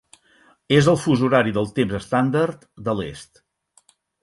És 0.77 0.89
al 0.93 0.97
fus 1.01 1.21
horari 1.27 1.53
del 1.59 1.69
Temps 1.77 1.95
Estàndard 1.99 2.67
de 2.89 2.99
l'est. 3.03 3.45